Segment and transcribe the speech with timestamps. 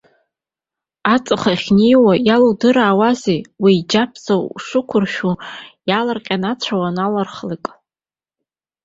[1.13, 5.33] Аҵх ахьнеихьоу иалудыраауазеи, уеиџьыԥӡа ушықәыршәу,
[5.89, 7.65] иаалырҟьаны, ацәа уанаалырхлак!